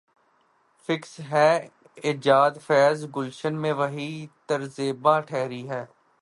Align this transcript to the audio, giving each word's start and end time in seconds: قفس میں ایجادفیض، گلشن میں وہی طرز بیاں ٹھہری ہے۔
قفس 0.89 1.19
میں 1.31 1.59
ایجادفیض، 1.95 3.05
گلشن 3.15 3.61
میں 3.61 3.73
وہی 3.73 4.27
طرز 4.47 4.79
بیاں 5.03 5.21
ٹھہری 5.21 5.69
ہے۔ 5.69 5.85